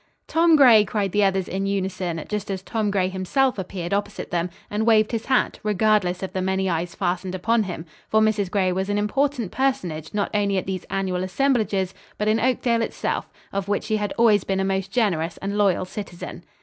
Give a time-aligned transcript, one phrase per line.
[0.27, 4.49] "Tom Gray!" cried the others in unison, just as Tom Gray himself appeared opposite them
[4.67, 8.49] and waved his hat, regardless of the many eyes fastened upon him, for Mrs.
[8.49, 13.29] Gray was an important personage not only at these annual assemblages, but in Oakdale itself,
[13.53, 16.43] of which she had always been a most generous and loyal citizen.